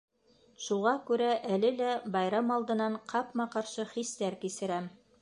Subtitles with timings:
[0.67, 1.27] Шуға күрә
[1.57, 4.95] әле лә байрам алдынан ҡапма-ҡаршы хистәр кисерәм.